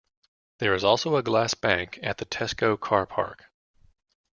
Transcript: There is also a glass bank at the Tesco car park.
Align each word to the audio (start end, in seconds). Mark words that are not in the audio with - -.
There 0.57 0.73
is 0.73 0.83
also 0.83 1.15
a 1.15 1.21
glass 1.21 1.53
bank 1.53 1.99
at 2.01 2.17
the 2.17 2.25
Tesco 2.25 2.75
car 2.75 3.05
park. 3.05 3.51